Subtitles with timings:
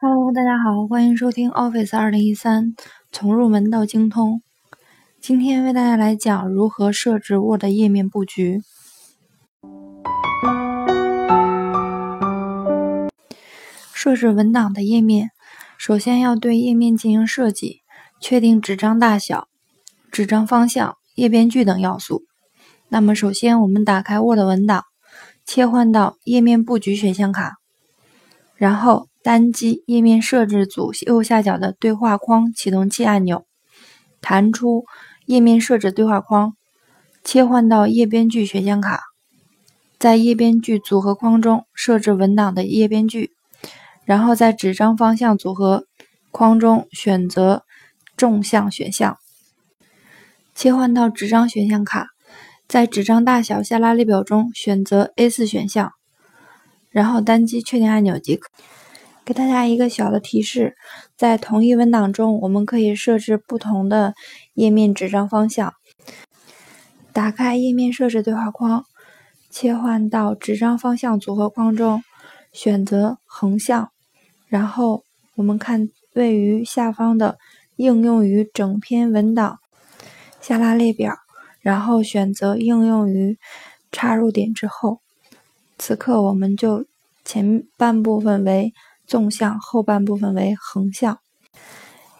[0.00, 2.74] Hello，大家好，欢迎收听 Office 二零一三，
[3.12, 4.42] 从入门到精通。
[5.20, 8.60] 今天为大家来讲如何设置 Word 页面布局。
[13.92, 15.30] 设置文档的页面，
[15.76, 17.82] 首先要对页面进行设计，
[18.20, 19.48] 确定纸张大小、
[20.10, 22.22] 纸张方向、页边距等要素。
[22.88, 24.84] 那么，首先我们打开 Word 文档，
[25.46, 27.54] 切换到页面布局选项卡，
[28.56, 33.46] 然后单击页面设置组右下角的对话框启动器按钮，
[34.20, 34.84] 弹出
[35.24, 36.54] 页面设置对话框，
[37.22, 39.04] 切换到页边距选项卡，
[40.00, 43.30] 在页边距组合框中设置文档的页边距，
[44.04, 45.86] 然后在纸张方向组合
[46.32, 47.62] 框中选择
[48.16, 49.16] 纵向选项，
[50.56, 52.08] 切换到纸张选项卡。
[52.68, 55.92] 在纸张大小下拉列表中选择 A4 选项，
[56.90, 58.50] 然后单击确定按钮即可。
[59.24, 60.76] 给大家一个小的提示，
[61.16, 64.14] 在同一文档中，我们可以设置不同的
[64.54, 65.74] 页面纸张方向。
[67.12, 68.84] 打开页面设置对话框，
[69.50, 72.02] 切换到纸张方向组合框中，
[72.52, 73.90] 选择横向，
[74.48, 75.04] 然后
[75.36, 77.38] 我们看位于下方的
[77.76, 79.58] 应用于整篇文档
[80.40, 81.25] 下拉列表。
[81.66, 83.36] 然后选择应用于
[83.90, 85.00] 插入点之后，
[85.76, 86.86] 此刻我们就
[87.24, 88.72] 前半部分为
[89.04, 91.18] 纵向，后半部分为横向。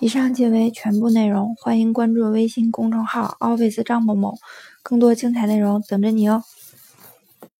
[0.00, 4.34] 以上即为全部内容，欢迎关注微信公众号 Office 张某某，
[4.82, 6.42] 更多精彩内容等着你哦。